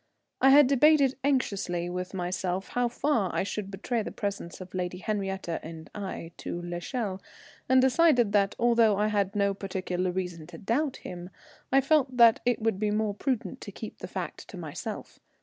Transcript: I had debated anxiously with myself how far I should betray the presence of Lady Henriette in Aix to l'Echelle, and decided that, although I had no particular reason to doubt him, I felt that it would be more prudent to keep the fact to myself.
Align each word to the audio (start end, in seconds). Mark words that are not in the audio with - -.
I 0.41 0.49
had 0.49 0.65
debated 0.65 1.15
anxiously 1.23 1.87
with 1.87 2.15
myself 2.15 2.69
how 2.69 2.87
far 2.87 3.29
I 3.35 3.43
should 3.43 3.69
betray 3.69 4.01
the 4.01 4.11
presence 4.11 4.59
of 4.59 4.73
Lady 4.73 4.97
Henriette 4.97 5.61
in 5.63 5.89
Aix 5.95 6.33
to 6.37 6.59
l'Echelle, 6.59 7.21
and 7.69 7.79
decided 7.83 8.31
that, 8.31 8.55
although 8.57 8.97
I 8.97 9.09
had 9.09 9.35
no 9.35 9.53
particular 9.53 10.09
reason 10.11 10.47
to 10.47 10.57
doubt 10.57 10.97
him, 11.05 11.29
I 11.71 11.81
felt 11.81 12.17
that 12.17 12.39
it 12.47 12.59
would 12.59 12.79
be 12.79 12.89
more 12.89 13.13
prudent 13.13 13.61
to 13.61 13.71
keep 13.71 13.99
the 13.99 14.07
fact 14.07 14.47
to 14.47 14.57
myself. 14.57 15.19